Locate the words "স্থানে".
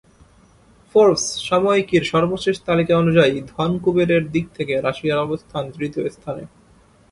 6.09-6.43